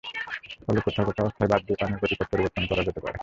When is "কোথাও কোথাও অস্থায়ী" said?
0.85-1.49